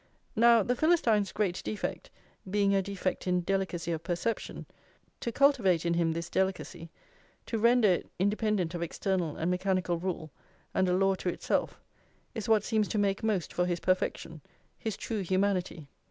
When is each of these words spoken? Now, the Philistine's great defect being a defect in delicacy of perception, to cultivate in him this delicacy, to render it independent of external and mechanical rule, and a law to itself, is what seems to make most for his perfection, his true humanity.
Now, 0.35 0.63
the 0.63 0.75
Philistine's 0.75 1.31
great 1.31 1.61
defect 1.63 2.09
being 2.49 2.73
a 2.73 2.81
defect 2.81 3.27
in 3.27 3.41
delicacy 3.41 3.91
of 3.91 4.01
perception, 4.01 4.65
to 5.19 5.31
cultivate 5.31 5.85
in 5.85 5.93
him 5.93 6.13
this 6.13 6.27
delicacy, 6.27 6.89
to 7.45 7.59
render 7.59 7.87
it 7.87 8.09
independent 8.17 8.73
of 8.73 8.81
external 8.81 9.37
and 9.37 9.51
mechanical 9.51 9.99
rule, 9.99 10.31
and 10.73 10.89
a 10.89 10.93
law 10.97 11.13
to 11.13 11.29
itself, 11.29 11.79
is 12.33 12.49
what 12.49 12.63
seems 12.63 12.87
to 12.87 12.97
make 12.97 13.21
most 13.21 13.53
for 13.53 13.67
his 13.67 13.79
perfection, 13.79 14.41
his 14.75 14.97
true 14.97 15.21
humanity. 15.21 15.87